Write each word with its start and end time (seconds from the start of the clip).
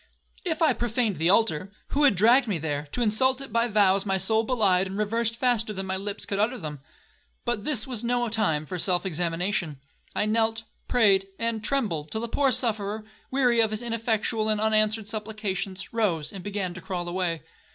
If 0.43 0.63
I 0.63 0.73
profaned 0.73 1.17
the 1.17 1.29
altar, 1.29 1.71
who 1.89 2.05
had 2.05 2.15
dragged 2.15 2.47
me 2.47 2.57
there, 2.57 2.87
to 2.93 3.03
insult 3.03 3.39
it 3.39 3.53
by 3.53 3.67
vows 3.67 4.03
my 4.03 4.17
soul 4.17 4.41
belied 4.43 4.87
and 4.87 4.97
reversed 4.97 5.35
faster 5.35 5.73
than 5.73 5.85
my 5.85 5.95
lips 5.95 6.25
could 6.25 6.39
utter 6.39 6.57
them? 6.57 6.79
But 7.45 7.65
this 7.65 7.85
was 7.85 8.03
no 8.03 8.27
time 8.27 8.65
for 8.65 8.79
self 8.79 9.05
examination. 9.05 9.79
I 10.15 10.25
knelt, 10.25 10.63
prayed, 10.87 11.27
and 11.37 11.63
trembled, 11.63 12.09
till 12.09 12.21
the 12.21 12.27
poor 12.27 12.51
sufferer, 12.51 13.03
weary 13.29 13.59
of 13.59 13.69
his 13.69 13.83
ineffectual 13.83 14.49
and 14.49 14.59
unanswered 14.59 15.07
supplications, 15.07 15.93
rose, 15.93 16.33
and 16.33 16.43
began 16.43 16.73
to 16.73 16.81
crawl 16.81 17.07
away. 17.07 17.43